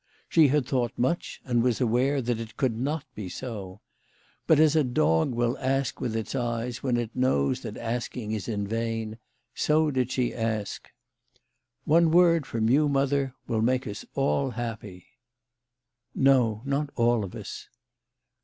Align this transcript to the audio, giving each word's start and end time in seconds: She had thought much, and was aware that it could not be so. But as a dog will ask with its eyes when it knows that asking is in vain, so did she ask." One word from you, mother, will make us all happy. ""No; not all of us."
She 0.27 0.47
had 0.47 0.65
thought 0.65 0.97
much, 0.97 1.39
and 1.45 1.61
was 1.61 1.79
aware 1.79 2.23
that 2.23 2.39
it 2.39 2.57
could 2.57 2.75
not 2.75 3.05
be 3.13 3.29
so. 3.29 3.81
But 4.47 4.59
as 4.59 4.75
a 4.75 4.83
dog 4.83 5.31
will 5.35 5.59
ask 5.59 6.01
with 6.01 6.15
its 6.15 6.33
eyes 6.33 6.81
when 6.81 6.97
it 6.97 7.15
knows 7.15 7.59
that 7.61 7.77
asking 7.77 8.31
is 8.31 8.47
in 8.47 8.65
vain, 8.65 9.19
so 9.53 9.91
did 9.91 10.09
she 10.09 10.33
ask." 10.33 10.89
One 11.93 12.09
word 12.09 12.47
from 12.47 12.67
you, 12.67 12.89
mother, 12.89 13.35
will 13.47 13.61
make 13.61 13.85
us 13.85 14.03
all 14.15 14.49
happy. 14.49 15.05
""No; 16.31 16.63
not 16.65 16.89
all 16.95 17.23
of 17.23 17.35
us." 17.35 17.69